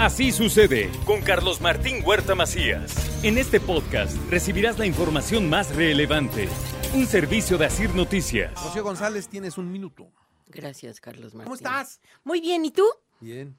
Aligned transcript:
Así 0.00 0.32
sucede 0.32 0.90
con 1.04 1.20
Carlos 1.20 1.60
Martín 1.60 2.02
Huerta 2.02 2.34
Macías. 2.34 3.22
En 3.22 3.36
este 3.36 3.60
podcast 3.60 4.16
recibirás 4.30 4.78
la 4.78 4.86
información 4.86 5.50
más 5.50 5.76
relevante. 5.76 6.48
Un 6.94 7.04
servicio 7.04 7.58
de 7.58 7.66
Asir 7.66 7.94
Noticias. 7.94 8.50
Rocío 8.64 8.82
González, 8.82 9.28
tienes 9.28 9.58
un 9.58 9.70
minuto. 9.70 10.10
Gracias, 10.46 11.02
Carlos 11.02 11.34
Martín. 11.34 11.44
¿Cómo 11.44 11.54
estás? 11.54 12.00
Muy 12.24 12.40
bien, 12.40 12.64
¿y 12.64 12.70
tú? 12.70 12.86
Bien. 13.20 13.58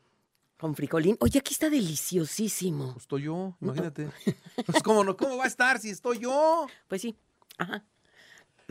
Con 0.58 0.74
fricolín. 0.74 1.16
Oye, 1.20 1.38
aquí 1.38 1.54
está 1.54 1.70
deliciosísimo. 1.70 2.96
Estoy 2.98 3.26
yo, 3.26 3.56
imagínate. 3.62 4.10
Pues, 4.66 4.82
¿cómo, 4.82 5.04
no? 5.04 5.16
¿Cómo 5.16 5.38
va 5.38 5.44
a 5.44 5.48
estar 5.48 5.78
si 5.78 5.92
estoy 5.92 6.18
yo? 6.18 6.66
Pues 6.88 7.04
sí. 7.04 7.16
Ajá. 7.60 7.86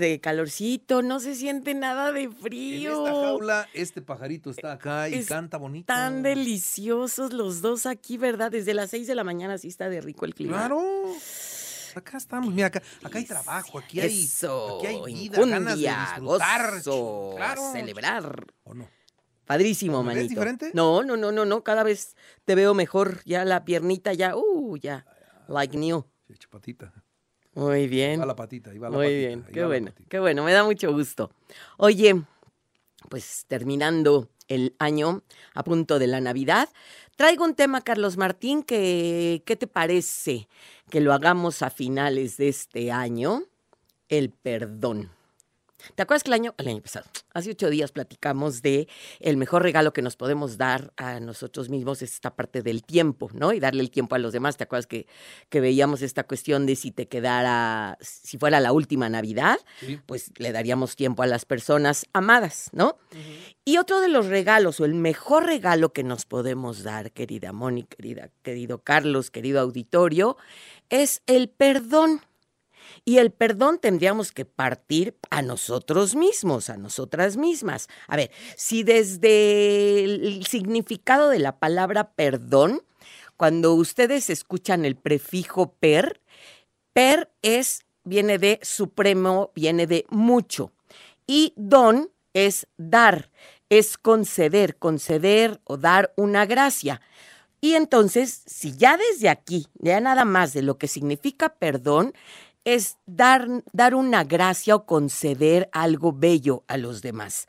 De 0.01 0.19
calorcito, 0.19 1.03
no 1.03 1.21
se 1.21 1.35
siente 1.35 1.75
nada 1.75 2.11
de 2.11 2.23
En 2.23 2.33
frío. 2.33 3.07
esta 3.07 3.21
jaula, 3.21 3.69
este 3.75 4.01
pajarito 4.01 4.51
está 4.51 4.73
acá 4.73 5.09
y 5.11 5.15
Es 5.15 5.27
canta 5.27 5.59
bonito. 5.59 5.87
Tan 5.87 6.23
deliciosos 6.23 7.33
los 7.35 7.61
dos 7.61 7.85
aquí, 7.85 8.17
¿verdad? 8.17 8.51
Desde 8.51 8.73
las 8.73 8.91
6 8.91 9.07
de 9.07 9.15
la 9.15 9.25
mañana 9.25 9.59
sí 9.59 9.69
está 9.69 9.91
de 9.91 10.01
rico 10.01 10.25
el 10.25 10.35
clima. 10.35 10.57
Claro. 10.57 10.83
Acá 11.95 12.17
estamos, 12.19 12.55
mira, 12.55 12.69
acá, 12.69 12.81
acá 13.03 13.19
hay 13.19 13.25
trabajo, 13.27 13.79
aquí 13.79 14.01
hay, 14.01 14.23
Eso, 14.25 14.79
aquí 14.79 14.87
hay 14.87 15.03
vida, 15.15 15.45
ganas 15.45 15.79
de 15.79 15.89
disfrutar. 15.89 16.75
gozo, 16.77 17.35
claro. 17.37 17.73
celebrar. 17.73 18.47
¿O 18.63 18.75
no? 18.75 18.89
Padrísimo, 19.45 20.03
¿Me 20.03 20.11
ves 20.11 20.17
manito. 20.17 20.31
diferente? 20.31 20.71
No, 20.73 21.03
no, 21.03 21.17
no, 21.17 21.31
no, 21.33 21.45
no. 21.45 21.63
Cada 21.65 21.83
vez 21.83 22.15
te 22.45 22.55
veo 22.55 22.73
mejor. 22.73 23.21
Ya 23.25 23.45
la 23.45 23.65
piernita, 23.65 24.13
ya, 24.15 24.37
uh, 24.37 24.77
ya. 24.77 25.05
Like 25.49 25.77
new. 25.77 26.07
Sí, 26.29 26.35
chapatita. 26.39 26.93
Muy 27.55 27.89
bien. 27.89 28.21
Va 28.21 28.27
la 28.27 28.37
patita, 28.37 28.71
ahí 28.71 28.79
va 28.79 28.89
la 28.91 28.97
Muy 28.97 29.07
patita, 29.07 29.19
bien. 29.19 29.45
Qué 29.53 29.65
bueno, 29.65 29.93
qué 30.09 30.19
bueno. 30.21 30.45
Me 30.45 30.53
da 30.53 30.65
mucho 30.65 30.93
gusto. 30.93 31.31
Oye, 31.77 32.23
pues 33.09 33.45
terminando 33.49 34.29
el 34.49 34.75
año 34.79 35.23
a 35.55 35.65
punto 35.65 35.99
de 35.99 36.07
la 36.07 36.21
Navidad, 36.21 36.69
traigo 37.17 37.45
un 37.45 37.55
tema, 37.55 37.83
Carlos 37.83 38.17
Martín, 38.17 38.63
que 38.63 39.43
¿qué 39.47 39.57
te 39.57 39.67
parece 39.67 40.49
que 40.91 41.01
lo 41.01 41.13
hagamos 41.13 41.63
a 41.63 41.71
finales 41.71 42.37
de 42.37 42.49
este 42.49 42.93
año? 42.93 43.45
El 44.09 44.31
perdón. 44.31 45.11
¿Te 45.95 46.03
acuerdas 46.03 46.23
que 46.23 46.29
el 46.31 46.35
año, 46.35 46.55
el 46.59 46.69
año 46.69 46.81
pasado, 46.83 47.07
hace 47.33 47.51
ocho 47.51 47.71
días 47.71 47.93
platicamos 47.93 48.63
de 48.63 48.89
el 49.21 49.37
mejor 49.37 49.63
regalo 49.63 49.93
que 49.93 50.03
nos 50.03 50.17
podemos 50.17 50.59
dar 50.59 50.93
a 50.97 51.21
nosotros 51.21 51.69
mismos 51.69 52.03
es 52.03 52.13
esta 52.15 52.35
parte 52.35 52.63
del 52.63 52.83
tiempo, 52.83 53.31
¿no? 53.33 53.53
Y 53.53 53.61
darle 53.61 53.83
el 53.83 53.91
tiempo 53.91 54.15
a 54.15 54.19
los 54.19 54.33
demás. 54.33 54.57
¿Te 54.57 54.65
acuerdas 54.65 54.87
que, 54.87 55.07
que 55.49 55.61
veíamos 55.61 56.03
esta 56.03 56.25
cuestión 56.25 56.67
de 56.67 56.77
si 56.77 56.91
te 56.91 57.09
quedara, 57.09 57.99
si 58.01 58.39
fuera 58.39 58.61
la 58.61 58.73
última 58.73 59.09
Navidad, 59.09 59.59
Sí. 59.81 59.99
pues 60.07 60.31
le 60.37 60.53
daríamos 60.53 60.97
tiempo 60.97 61.23
a 61.23 61.27
las 61.27 61.45
personas 61.45 62.07
amadas, 62.13 62.71
¿no? 62.73 62.99
Y 63.65 63.77
otro 63.79 64.01
de 64.01 64.09
los 64.09 64.27
regalos, 64.27 64.81
o 64.81 64.85
el 64.85 64.95
mejor 64.95 65.47
regalo 65.47 65.93
que 65.93 66.03
nos 66.03 66.27
podemos 66.27 66.83
dar, 66.83 67.13
querida 67.13 67.53
Moni, 67.53 67.85
querida, 67.85 68.31
querido 68.43 68.83
Carlos, 68.83 69.31
querido 69.31 69.61
auditorio, 69.61 70.37
es 70.89 71.23
el 71.27 71.49
perdón. 71.49 72.21
Y 73.05 73.19
el 73.19 73.31
perdón 73.33 73.79
tendríamos 73.79 74.33
que 74.33 74.45
partir 74.45 75.17
a 75.31 75.43
nosotros 75.43 76.15
mismos, 76.15 76.71
a 76.71 76.77
nosotras 76.77 77.37
mismas. 77.37 77.89
A 78.07 78.17
ver, 78.17 78.31
si 78.57 78.83
desde 78.83 80.05
el 80.05 80.47
significado 80.47 81.31
de 81.31 81.39
la 81.39 81.59
palabra 81.59 82.13
perdón, 82.13 82.83
cuando 83.37 83.75
ustedes 83.75 84.29
escuchan 84.29 84.85
el 84.85 84.97
prefijo 84.97 85.73
per, 85.73 86.21
per 86.93 87.33
es, 87.43 87.87
viene 88.05 88.39
de 88.39 88.61
supremo, 88.63 89.51
viene 89.55 89.87
de 89.87 90.05
mucho. 90.11 90.73
Y 91.27 91.55
don 91.57 92.11
es 92.35 92.67
dar, 92.77 93.31
es 93.71 93.97
conceder, 93.97 94.77
conceder 94.77 95.61
o 95.65 95.77
dar 95.77 96.13
una 96.17 96.45
gracia. 96.45 97.01
Y 97.61 97.75
entonces, 97.75 98.43
si 98.47 98.77
ya 98.77 98.97
desde 98.97 99.29
aquí, 99.29 99.69
ya 99.75 100.01
nada 100.01 100.25
más 100.25 100.53
de 100.53 100.63
lo 100.63 100.79
que 100.79 100.89
significa 100.89 101.51
perdón, 101.51 102.15
es 102.65 102.99
dar, 103.07 103.49
dar 103.73 103.95
una 103.95 104.25
gracia 104.25 104.75
o 104.75 104.87
conceder 104.87 105.69
algo 105.73 106.13
bello 106.13 106.65
a 106.69 106.77
los 106.77 107.03
demás. 107.03 107.47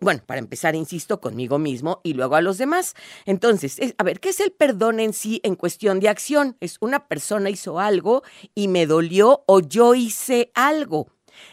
Bueno, 0.00 0.22
para 0.26 0.38
empezar, 0.40 0.74
insisto, 0.74 1.20
conmigo 1.20 1.58
mismo 1.58 2.00
y 2.02 2.14
luego 2.14 2.36
a 2.36 2.40
los 2.40 2.58
demás. 2.58 2.94
Entonces, 3.26 3.78
es- 3.78 3.94
a 3.98 4.02
ver, 4.02 4.20
¿qué 4.20 4.30
es 4.30 4.40
el 4.40 4.52
perdón 4.52 5.00
en 5.00 5.12
sí 5.12 5.40
en 5.44 5.56
cuestión 5.56 6.00
de 6.00 6.08
acción? 6.08 6.56
Es 6.60 6.78
una 6.80 7.06
persona 7.06 7.50
hizo 7.50 7.78
algo 7.78 8.22
y 8.54 8.68
me 8.68 8.86
dolió 8.86 9.44
o 9.46 9.60
yo 9.60 9.94
hice 9.94 10.50
algo. 10.54 11.08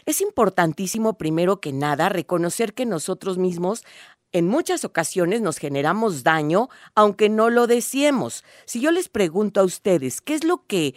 Es 0.06 0.20
importantísimo, 0.20 1.16
primero 1.18 1.60
que 1.60 1.72
nada, 1.72 2.08
reconocer 2.08 2.74
que 2.74 2.86
nosotros 2.86 3.38
mismos 3.38 3.84
en 4.32 4.46
muchas 4.46 4.84
ocasiones 4.84 5.40
nos 5.40 5.56
generamos 5.58 6.22
daño, 6.22 6.68
aunque 6.94 7.28
no 7.30 7.48
lo 7.48 7.66
deseemos. 7.66 8.44
Si 8.66 8.80
yo 8.80 8.90
les 8.90 9.08
pregunto 9.08 9.60
a 9.60 9.64
ustedes, 9.64 10.20
¿qué 10.20 10.34
es 10.34 10.44
lo 10.44 10.66
que 10.66 10.94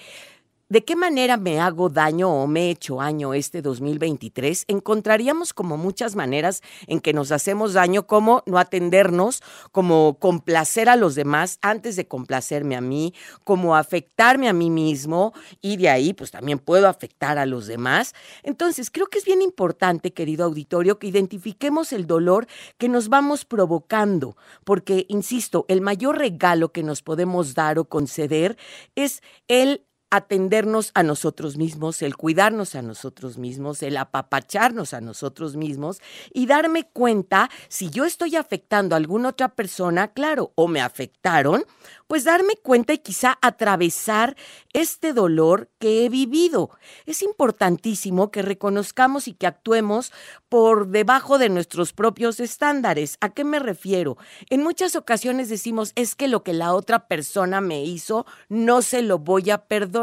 ¿De 0.72 0.86
qué 0.86 0.96
manera 0.96 1.36
me 1.36 1.60
hago 1.60 1.90
daño 1.90 2.32
o 2.32 2.48
me 2.48 2.68
he 2.68 2.70
hecho 2.70 2.96
daño 2.96 3.34
este 3.34 3.62
2023? 3.62 4.64
Encontraríamos 4.70 5.54
como 5.54 5.76
muchas 5.76 6.16
maneras 6.16 6.62
en 6.88 7.02
que 7.02 7.12
nos 7.12 7.34
hacemos 7.34 7.74
daño, 7.74 8.08
como 8.08 8.42
no 8.46 8.58
atendernos, 8.58 9.44
como 9.74 10.18
complacer 10.18 10.88
a 10.88 10.96
los 10.96 11.14
demás 11.16 11.60
antes 11.62 11.98
de 11.98 12.08
complacerme 12.08 12.78
a 12.78 12.80
mí, 12.80 13.14
como 13.44 13.76
afectarme 13.76 14.48
a 14.48 14.54
mí 14.54 14.70
mismo 14.70 15.34
y 15.60 15.76
de 15.76 15.90
ahí 15.90 16.14
pues 16.14 16.32
también 16.32 16.58
puedo 16.58 16.88
afectar 16.88 17.38
a 17.38 17.46
los 17.46 17.68
demás. 17.68 18.14
Entonces 18.42 18.90
creo 18.90 19.08
que 19.08 19.18
es 19.18 19.26
bien 19.26 19.42
importante, 19.42 20.14
querido 20.14 20.46
auditorio, 20.46 21.00
que 21.00 21.08
identifiquemos 21.08 21.92
el 21.92 22.08
dolor 22.08 22.48
que 22.78 22.88
nos 22.88 23.10
vamos 23.10 23.44
provocando, 23.44 24.38
porque, 24.64 25.06
insisto, 25.10 25.66
el 25.68 25.82
mayor 25.82 26.18
regalo 26.18 26.72
que 26.72 26.82
nos 26.82 27.02
podemos 27.02 27.56
dar 27.56 27.78
o 27.78 27.84
conceder 27.84 28.56
es 28.96 29.22
el 29.50 29.86
atendernos 30.12 30.92
a 30.94 31.04
nosotros 31.04 31.58
mismos, 31.58 32.02
el 32.02 32.18
cuidarnos 32.18 32.76
a 32.76 32.82
nosotros 32.82 33.38
mismos, 33.38 33.82
el 33.82 33.96
apapacharnos 33.96 34.94
a 34.94 35.02
nosotros 35.02 35.56
mismos 35.56 36.02
y 36.34 36.46
darme 36.46 36.84
cuenta 36.84 37.50
si 37.70 37.90
yo 37.90 38.04
estoy 38.04 38.36
afectando 38.36 38.94
a 38.94 38.98
alguna 38.98 39.30
otra 39.30 39.56
persona, 39.56 40.10
claro, 40.10 40.52
o 40.56 40.68
me 40.68 40.82
afectaron, 40.82 41.64
pues 42.08 42.26
darme 42.26 42.58
cuenta 42.62 42.92
y 42.92 42.98
quizá 42.98 43.40
atravesar 43.42 44.36
este 44.74 45.14
dolor 45.14 45.70
que 45.80 46.04
he 46.04 46.10
vivido. 46.10 46.70
Es 47.06 47.22
importantísimo 47.22 48.32
que 48.32 48.42
reconozcamos 48.42 49.30
y 49.30 49.34
que 49.34 49.48
actuemos 49.48 50.12
por 50.50 50.90
debajo 50.90 51.38
de 51.38 51.48
nuestros 51.48 51.94
propios 51.94 52.42
estándares. 52.42 53.18
¿A 53.22 53.30
qué 53.30 53.46
me 53.46 53.60
refiero? 53.60 54.18
En 54.50 54.62
muchas 54.62 54.98
ocasiones 54.98 55.48
decimos, 55.48 55.94
es 55.96 56.16
que 56.16 56.28
lo 56.28 56.44
que 56.44 56.52
la 56.52 56.74
otra 56.74 57.08
persona 57.08 57.62
me 57.62 57.86
hizo, 57.86 58.26
no 58.50 58.82
se 58.82 59.02
lo 59.02 59.18
voy 59.18 59.50
a 59.50 59.60
perdonar. 59.60 60.01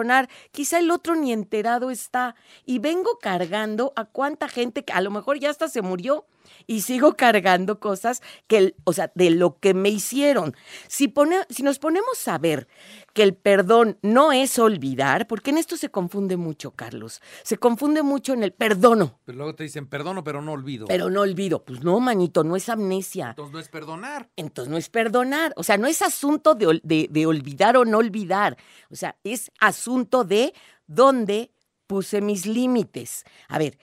Quizá 0.52 0.78
el 0.78 0.90
otro 0.90 1.14
ni 1.14 1.32
enterado 1.32 1.90
está. 1.90 2.34
Y 2.64 2.78
vengo 2.78 3.18
cargando 3.20 3.92
a 3.96 4.04
cuánta 4.04 4.48
gente 4.48 4.84
que 4.84 4.92
a 4.92 5.00
lo 5.00 5.10
mejor 5.10 5.38
ya 5.38 5.50
hasta 5.50 5.68
se 5.68 5.82
murió 5.82 6.26
y 6.66 6.82
sigo 6.82 7.14
cargando 7.16 7.80
cosas 7.80 8.22
que, 8.46 8.74
o 8.84 8.92
sea, 8.92 9.10
de 9.14 9.30
lo 9.30 9.58
que 9.58 9.74
me 9.74 9.88
hicieron. 9.88 10.54
Si, 10.88 11.08
pone, 11.08 11.38
si 11.50 11.62
nos 11.62 11.78
ponemos 11.78 12.26
a 12.28 12.38
ver 12.38 12.68
que 13.14 13.22
el 13.22 13.34
perdón 13.34 13.98
no 14.02 14.32
es 14.32 14.58
olvidar, 14.58 15.26
porque 15.26 15.50
en 15.50 15.58
esto 15.58 15.76
se 15.76 15.90
confunde 15.90 16.36
mucho, 16.36 16.70
Carlos. 16.72 17.20
Se 17.42 17.56
confunde 17.58 18.02
mucho 18.02 18.32
en 18.32 18.42
el 18.42 18.52
perdono, 18.52 19.18
Pero 19.24 19.38
luego 19.38 19.54
te 19.54 19.64
dicen, 19.64 19.86
perdono, 19.86 20.22
pero 20.24 20.40
no 20.42 20.52
olvido. 20.52 20.86
pero 20.86 21.10
no 21.10 21.22
olvido. 21.22 21.64
Pues 21.64 21.82
no, 21.82 21.98
manito, 22.00 22.44
no 22.44 22.56
es 22.56 22.68
amnesia. 22.68 23.30
Entonces 23.30 23.52
no 23.52 23.58
es 23.60 23.68
perdonar. 23.68 24.28
Entonces 24.36 24.70
no 24.70 24.76
es 24.76 24.88
perdonar. 24.88 25.52
O 25.56 25.62
sea, 25.62 25.76
no 25.78 25.86
es 25.86 26.02
asunto 26.02 26.54
de, 26.54 26.80
de- 26.84 27.08
de 27.10 27.26
olvidar 27.26 27.76
o 27.76 27.84
no 27.84 27.98
olvidar. 27.98 28.56
O 28.90 28.96
sea, 28.96 29.16
es 29.24 29.50
asunto 29.60 30.24
de 30.24 30.52
dónde 30.86 31.50
puse 31.86 32.20
mis 32.20 32.46
límites. 32.46 33.24
A 33.48 33.58
ver, 33.58 33.78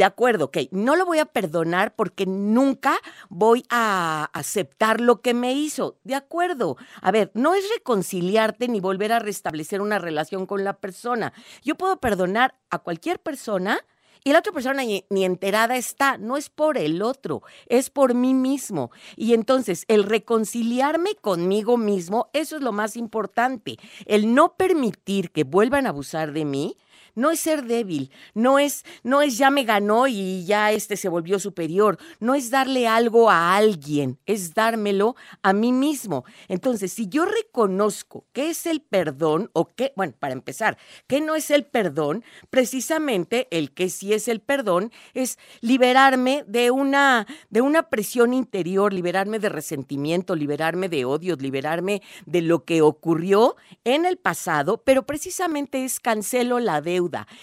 de 0.00 0.04
acuerdo, 0.06 0.46
ok, 0.46 0.56
no 0.70 0.96
lo 0.96 1.04
voy 1.04 1.18
a 1.18 1.26
perdonar 1.26 1.94
porque 1.94 2.24
nunca 2.24 2.96
voy 3.28 3.66
a 3.68 4.30
aceptar 4.32 4.98
lo 4.98 5.20
que 5.20 5.34
me 5.34 5.52
hizo. 5.52 5.98
De 6.04 6.14
acuerdo. 6.14 6.78
A 7.02 7.10
ver, 7.10 7.30
no 7.34 7.54
es 7.54 7.68
reconciliarte 7.68 8.66
ni 8.68 8.80
volver 8.80 9.12
a 9.12 9.18
restablecer 9.18 9.82
una 9.82 9.98
relación 9.98 10.46
con 10.46 10.64
la 10.64 10.78
persona. 10.78 11.34
Yo 11.62 11.74
puedo 11.74 12.00
perdonar 12.00 12.54
a 12.70 12.78
cualquier 12.78 13.18
persona 13.20 13.78
Y 14.22 14.32
la 14.32 14.40
otra 14.40 14.52
persona 14.52 14.82
ni, 14.84 15.04
ni 15.08 15.24
enterada 15.24 15.76
está, 15.76 16.18
no 16.18 16.36
es 16.36 16.50
por 16.50 16.76
el 16.76 17.00
otro, 17.00 17.42
es 17.66 17.88
por 17.88 18.14
mí 18.14 18.34
mismo. 18.34 18.90
Y 19.16 19.32
entonces 19.32 19.84
el 19.88 20.04
reconciliarme 20.04 21.14
conmigo 21.14 21.78
mismo, 21.78 22.28
eso 22.34 22.56
es 22.56 22.62
lo 22.62 22.72
más 22.72 22.96
importante. 22.96 23.78
El 24.04 24.34
no 24.34 24.56
permitir 24.56 25.30
que 25.30 25.44
vuelvan 25.44 25.86
a 25.86 25.90
abusar 25.90 26.32
de 26.32 26.44
mí, 26.44 26.76
no 27.14 27.30
es 27.30 27.40
ser 27.40 27.64
débil, 27.64 28.10
no 28.34 28.58
es, 28.58 28.84
no 29.02 29.22
es 29.22 29.38
ya 29.38 29.50
me 29.50 29.64
ganó 29.64 30.06
y 30.06 30.44
ya 30.44 30.72
este 30.72 30.96
se 30.96 31.08
volvió 31.08 31.38
superior, 31.38 31.98
no 32.18 32.34
es 32.34 32.50
darle 32.50 32.86
algo 32.86 33.30
a 33.30 33.56
alguien, 33.56 34.18
es 34.26 34.54
dármelo 34.54 35.16
a 35.42 35.52
mí 35.52 35.72
mismo. 35.72 36.24
Entonces, 36.48 36.92
si 36.92 37.08
yo 37.08 37.24
reconozco 37.24 38.26
qué 38.32 38.50
es 38.50 38.66
el 38.66 38.80
perdón 38.80 39.50
o 39.52 39.66
qué, 39.66 39.92
bueno, 39.96 40.14
para 40.18 40.32
empezar, 40.32 40.78
qué 41.06 41.20
no 41.20 41.34
es 41.34 41.50
el 41.50 41.64
perdón, 41.64 42.24
precisamente 42.50 43.48
el 43.50 43.72
que 43.72 43.88
sí 43.88 44.12
es 44.12 44.28
el 44.28 44.40
perdón 44.40 44.92
es 45.14 45.38
liberarme 45.60 46.44
de 46.46 46.70
una, 46.70 47.26
de 47.50 47.60
una 47.60 47.88
presión 47.88 48.34
interior, 48.34 48.92
liberarme 48.92 49.38
de 49.38 49.48
resentimiento, 49.48 50.34
liberarme 50.34 50.88
de 50.88 51.04
odios, 51.04 51.40
liberarme 51.40 52.02
de 52.26 52.42
lo 52.42 52.64
que 52.64 52.82
ocurrió 52.82 53.56
en 53.84 54.06
el 54.06 54.16
pasado, 54.16 54.82
pero 54.84 55.04
precisamente 55.04 55.84
es 55.84 56.00
cancelo 56.00 56.58
la 56.60 56.80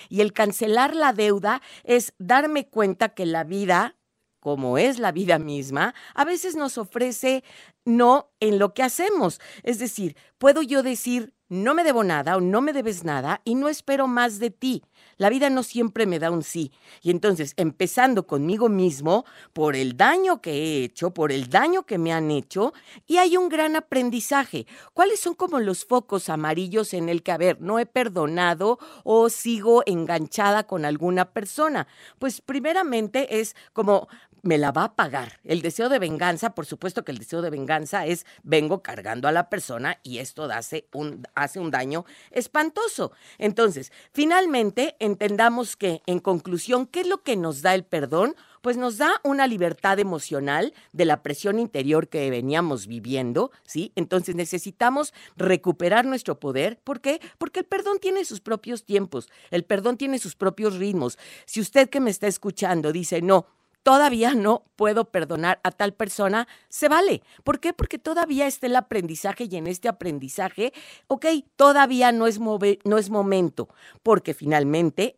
y 0.09 0.21
el 0.21 0.33
cancelar 0.33 0.95
la 0.95 1.13
deuda 1.13 1.61
es 1.83 2.13
darme 2.17 2.67
cuenta 2.67 3.09
que 3.09 3.25
la 3.25 3.43
vida, 3.43 3.95
como 4.39 4.77
es 4.77 4.99
la 4.99 5.11
vida 5.11 5.39
misma, 5.39 5.93
a 6.13 6.25
veces 6.25 6.55
nos 6.55 6.77
ofrece 6.77 7.43
no 7.85 8.31
en 8.39 8.59
lo 8.59 8.73
que 8.73 8.83
hacemos. 8.83 9.39
Es 9.63 9.79
decir, 9.79 10.15
puedo 10.37 10.61
yo 10.61 10.83
decir, 10.83 11.33
no 11.49 11.73
me 11.73 11.83
debo 11.83 12.03
nada 12.03 12.37
o 12.37 12.41
no 12.41 12.61
me 12.61 12.73
debes 12.73 13.03
nada 13.03 13.41
y 13.45 13.55
no 13.55 13.69
espero 13.69 14.07
más 14.07 14.39
de 14.39 14.49
ti. 14.49 14.83
La 15.17 15.29
vida 15.29 15.49
no 15.49 15.63
siempre 15.63 16.05
me 16.05 16.19
da 16.19 16.29
un 16.29 16.43
sí. 16.43 16.71
Y 17.01 17.09
entonces, 17.09 17.53
empezando 17.57 18.27
conmigo 18.27 18.69
mismo, 18.69 19.25
por 19.53 19.75
el 19.75 19.97
daño 19.97 20.41
que 20.41 20.51
he 20.51 20.83
hecho, 20.83 21.11
por 21.11 21.31
el 21.31 21.49
daño 21.49 21.83
que 21.83 21.97
me 21.97 22.13
han 22.13 22.29
hecho, 22.29 22.73
y 23.07 23.17
hay 23.17 23.35
un 23.35 23.49
gran 23.49 23.75
aprendizaje. 23.75 24.67
¿Cuáles 24.93 25.19
son 25.19 25.33
como 25.33 25.59
los 25.59 25.85
focos 25.85 26.29
amarillos 26.29 26.93
en 26.93 27.09
el 27.09 27.23
que, 27.23 27.31
a 27.31 27.37
ver, 27.37 27.61
no 27.61 27.79
he 27.79 27.85
perdonado 27.85 28.77
o 29.03 29.29
sigo 29.29 29.81
enganchada 29.87 30.65
con 30.67 30.85
alguna 30.85 31.31
persona? 31.31 31.87
Pues 32.19 32.41
primeramente 32.41 33.39
es 33.39 33.55
como 33.73 34.07
me 34.47 34.57
la 34.57 34.71
va 34.71 34.85
a 34.85 34.95
pagar. 34.95 35.39
El 35.43 35.61
deseo 35.61 35.89
de 35.89 35.99
venganza, 35.99 36.55
por 36.55 36.65
supuesto 36.65 37.03
que 37.03 37.11
el 37.11 37.17
deseo 37.17 37.41
de 37.41 37.49
venganza 37.49 38.05
es 38.05 38.25
vengo 38.43 38.81
cargando 38.81 39.27
a 39.27 39.33
la 39.33 39.49
persona 39.49 39.99
y 40.03 40.19
esto 40.19 40.45
hace 40.45 40.87
un, 40.93 41.27
hace 41.35 41.59
un 41.59 41.69
daño 41.69 42.05
espantoso. 42.31 43.11
Entonces, 43.39 43.91
finalmente, 44.13 44.95
entendamos 44.99 45.75
que, 45.75 46.01
en 46.05 46.19
conclusión, 46.19 46.87
¿qué 46.87 47.01
es 47.01 47.07
lo 47.07 47.23
que 47.23 47.35
nos 47.35 47.61
da 47.61 47.75
el 47.75 47.83
perdón? 47.83 48.35
Pues 48.61 48.77
nos 48.77 48.97
da 48.97 49.19
una 49.23 49.47
libertad 49.47 49.99
emocional 49.99 50.73
de 50.93 51.05
la 51.05 51.23
presión 51.23 51.59
interior 51.59 52.07
que 52.07 52.29
veníamos 52.29 52.87
viviendo, 52.87 53.51
¿sí? 53.65 53.91
Entonces 53.95 54.35
necesitamos 54.35 55.13
recuperar 55.35 56.05
nuestro 56.05 56.39
poder. 56.39 56.79
¿Por 56.83 57.01
qué? 57.01 57.19
Porque 57.37 57.59
el 57.59 57.65
perdón 57.65 57.99
tiene 57.99 58.23
sus 58.23 58.39
propios 58.39 58.85
tiempos, 58.85 59.29
el 59.51 59.65
perdón 59.65 59.97
tiene 59.97 60.19
sus 60.19 60.35
propios 60.35 60.75
ritmos. 60.75 61.19
Si 61.45 61.59
usted 61.59 61.89
que 61.89 61.99
me 61.99 62.09
está 62.09 62.27
escuchando 62.27 62.91
dice, 62.91 63.21
no, 63.21 63.45
todavía 63.87 64.35
no 64.35 64.65
puedo 64.75 65.05
perdonar 65.11 65.61
a 65.63 65.71
tal 65.71 65.93
persona, 65.93 66.45
se 66.67 66.89
vale. 66.89 67.23
¿Por 67.45 67.61
qué? 67.61 67.71
Porque 67.71 67.97
todavía 67.97 68.45
está 68.45 68.67
el 68.67 68.75
aprendizaje 68.75 69.47
y 69.49 69.55
en 69.55 69.65
este 69.65 69.87
aprendizaje, 69.87 70.73
ok, 71.07 71.25
todavía 71.55 72.11
no 72.11 72.27
es, 72.27 72.37
no 72.37 72.97
es 72.97 73.09
momento, 73.09 73.69
porque 74.03 74.33
finalmente 74.33 75.15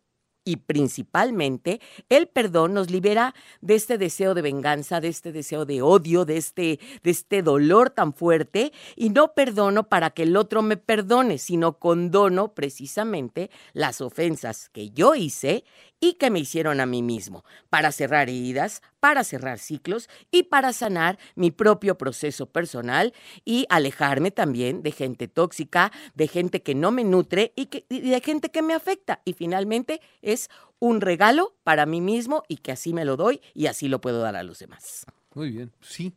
y 0.50 0.56
principalmente 0.56 1.80
el 2.10 2.28
perdón 2.28 2.74
nos 2.74 2.90
libera 2.90 3.36
de 3.62 3.76
este 3.76 4.00
deseo 4.00 4.34
de 4.34 4.42
venganza, 4.42 5.00
de 5.00 5.10
este 5.10 5.32
deseo 5.32 5.66
de 5.66 5.84
odio, 5.84 6.26
de 6.26 6.38
este, 6.38 6.80
de 7.04 7.12
este 7.12 7.44
dolor 7.44 7.92
tan 7.92 8.14
fuerte 8.14 8.74
y 8.96 9.12
no 9.12 9.34
perdono 9.34 9.90
para 9.90 10.10
que 10.10 10.24
el 10.24 10.36
otro 10.36 10.64
me 10.64 10.76
perdone, 10.76 11.38
sino 11.38 11.78
condono 11.78 12.56
precisamente 12.56 13.52
las 13.74 14.02
ofensas 14.02 14.70
que 14.70 14.90
yo 14.90 15.14
hice 15.14 15.66
y 16.00 16.14
que 16.14 16.32
me 16.32 16.40
hicieron 16.40 16.80
a 16.80 16.88
mí 16.88 17.04
mismo, 17.04 17.44
para 17.70 17.92
cerrar 17.92 18.30
heridas, 18.30 18.82
para 19.00 19.24
cerrar 19.24 19.60
ciclos 19.60 20.10
y 20.32 20.44
para 20.44 20.74
sanar 20.74 21.18
mi 21.36 21.52
propio 21.52 21.98
proceso 21.98 22.48
personal 22.48 23.14
y 23.46 23.66
alejarme 23.70 24.32
también 24.32 24.84
de 24.84 24.92
gente 24.92 25.28
tóxica, 25.28 25.92
de 26.16 26.28
gente 26.28 26.62
que 26.62 26.76
no 26.76 26.92
me 26.92 27.04
nutre 27.04 27.54
y, 27.56 27.68
que, 27.68 27.86
y 27.90 28.10
de 28.10 28.22
gente 28.22 28.50
que 28.50 28.62
me 28.62 28.74
afecta. 28.74 29.22
Y 29.26 29.34
finalmente 29.34 30.02
es 30.22 30.50
un 30.80 31.02
regalo 31.02 31.56
para 31.64 31.86
mí 31.86 32.02
mismo 32.02 32.44
y 32.48 32.58
que 32.58 32.72
así 32.72 32.94
me 32.94 33.06
lo 33.06 33.18
doy 33.18 33.42
y 33.54 33.68
así 33.68 33.88
lo 33.88 34.02
puedo 34.02 34.22
dar 34.22 34.36
a 34.36 34.44
los 34.44 34.60
demás. 34.60 35.06
Muy 35.36 35.52
bien, 35.52 35.72
sí, 35.82 36.14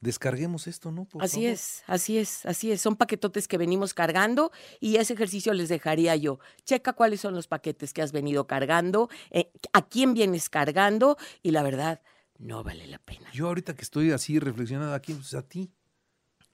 descarguemos 0.00 0.66
esto, 0.66 0.90
¿no? 0.90 1.06
así 1.20 1.46
es, 1.46 1.82
así 1.86 2.18
es, 2.18 2.44
así 2.46 2.72
es. 2.72 2.80
Son 2.80 2.96
paquetotes 2.96 3.48
que 3.48 3.58
venimos 3.58 3.94
cargando 3.94 4.50
y 4.80 4.96
ese 4.96 5.14
ejercicio 5.14 5.52
les 5.54 5.68
dejaría 5.68 6.16
yo. 6.16 6.40
Checa 6.64 6.92
cuáles 6.92 7.20
son 7.20 7.34
los 7.34 7.46
paquetes 7.46 7.92
que 7.92 8.02
has 8.02 8.12
venido 8.12 8.46
cargando, 8.46 9.08
eh, 9.30 9.50
a 9.72 9.86
quién 9.86 10.14
vienes 10.14 10.48
cargando 10.48 11.16
y 11.42 11.52
la 11.52 11.62
verdad, 11.62 12.00
no 12.40 12.64
vale 12.64 12.86
la 12.86 12.98
pena. 12.98 13.30
Yo 13.32 13.46
ahorita 13.48 13.74
que 13.74 13.82
estoy 13.82 14.12
así 14.12 14.38
reflexionando 14.38 14.94
aquí, 14.94 15.14
pues 15.14 15.34
a 15.34 15.42
ti. 15.42 15.70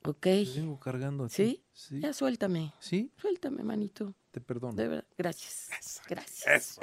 Ok. 0.04 0.26
vengo 0.54 0.78
cargando 0.78 1.24
a 1.24 1.28
¿Sí? 1.28 1.64
¿Sí? 1.72 2.00
Ya 2.00 2.12
suéltame. 2.12 2.72
¿Sí? 2.78 3.10
Suéltame, 3.16 3.62
manito. 3.64 4.14
Te 4.30 4.40
perdono. 4.40 4.74
De 4.74 4.88
verdad. 4.88 5.06
Gracias. 5.16 6.00
Gracias. 6.08 6.78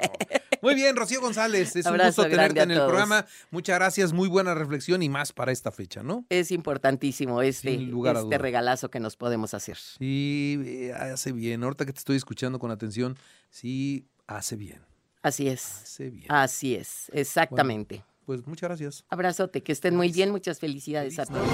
Muy 0.60 0.74
bien, 0.74 0.96
Rocío 0.96 1.20
González. 1.20 1.76
Es 1.76 1.86
un 1.86 1.98
gusto 1.98 2.22
tenerte 2.28 2.60
en 2.60 2.70
el 2.70 2.78
programa. 2.78 3.26
Muchas 3.50 3.78
gracias. 3.78 4.12
Muy 4.12 4.28
buena 4.28 4.54
reflexión 4.54 5.02
y 5.02 5.08
más 5.08 5.32
para 5.32 5.52
esta 5.52 5.70
fecha, 5.70 6.02
¿no? 6.02 6.26
Es 6.28 6.50
importantísimo 6.50 7.42
este, 7.42 7.74
este 7.74 8.38
regalazo 8.38 8.90
que 8.90 9.00
nos 9.00 9.16
podemos 9.16 9.54
hacer. 9.54 9.76
Sí, 9.76 10.60
eh, 10.64 10.92
hace 10.92 11.32
bien. 11.32 11.62
Ahorita 11.62 11.86
que 11.86 11.92
te 11.92 11.98
estoy 11.98 12.16
escuchando 12.16 12.58
con 12.58 12.70
atención, 12.70 13.16
sí, 13.50 14.06
hace 14.26 14.56
bien. 14.56 14.80
Así 15.22 15.48
es. 15.48 15.82
Hace 15.82 16.10
bien. 16.10 16.26
Así 16.30 16.74
es, 16.74 17.10
exactamente. 17.14 18.04
Pues 18.24 18.46
muchas 18.46 18.68
gracias. 18.68 19.04
Abrazote, 19.08 19.62
que 19.62 19.72
estén 19.72 19.96
muy 19.96 20.10
bien. 20.10 20.30
Muchas 20.30 20.58
felicidades 20.58 21.18
a 21.18 21.26
todos. 21.26 21.48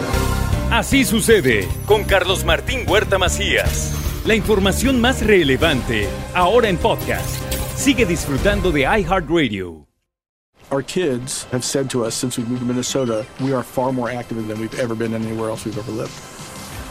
Así 0.70 1.05
sucede 1.05 1.69
con 1.87 2.05
Carlos 2.05 2.44
Martín 2.44 2.88
Huerta 2.88 3.19
Macías. 3.19 3.93
La 4.25 4.34
información 4.34 5.00
más 5.00 5.25
relevante, 5.26 6.08
ahora 6.34 6.69
en 6.69 6.76
podcast. 6.76 7.40
Sigue 7.76 8.06
disfrutando 8.06 8.70
de 8.70 8.82
iHeartRadio. 8.82 9.87
Our 10.70 10.84
kids 10.84 11.49
have 11.50 11.64
said 11.64 11.88
to 11.90 12.05
us 12.05 12.14
since 12.14 12.38
we 12.38 12.44
moved 12.44 12.61
to 12.61 12.67
Minnesota, 12.67 13.26
we 13.40 13.52
are 13.52 13.64
far 13.64 13.93
more 13.93 14.08
active 14.08 14.46
than 14.46 14.61
we've 14.61 14.78
ever 14.78 14.94
been 14.94 15.14
anywhere 15.14 15.50
else 15.50 15.64
we've 15.64 15.76
ever 15.76 15.90
lived. 15.90 16.12